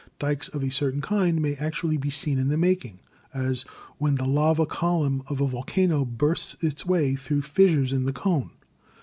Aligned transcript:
Dykes 0.17 0.47
of 0.47 0.63
a 0.63 0.71
certain 0.71 0.99
kind 0.99 1.39
may 1.39 1.53
actually 1.57 1.95
be 1.95 2.09
seen 2.09 2.39
in 2.39 2.47
the 2.47 2.57
making, 2.57 3.01
as 3.35 3.61
when 3.99 4.15
the 4.15 4.25
lava 4.25 4.65
column 4.65 5.21
of 5.27 5.41
a 5.41 5.45
volcano 5.47 6.05
bursts 6.05 6.55
its 6.59 6.83
way 6.87 7.15
through 7.15 7.43
fissures 7.43 7.93
in 7.93 8.05
the 8.05 8.11
cone. 8.13 8.49